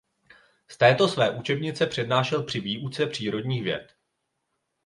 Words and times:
Z 0.67 0.77
této 0.77 1.07
své 1.07 1.31
učebnice 1.37 1.87
přednášel 1.87 2.43
při 2.43 2.59
výuce 2.59 3.05
přírodních 3.07 3.63
věd. 3.63 3.95